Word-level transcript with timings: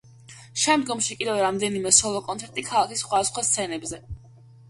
შემდგომში 0.61 1.17
კიდევ 1.17 1.41
რამდენიმე 1.43 1.91
სოლო 1.97 2.21
კონცერტი 2.29 2.65
ქალაქის 2.69 3.05
სხვადასხვა 3.05 3.43
სცენებზე. 3.51 4.01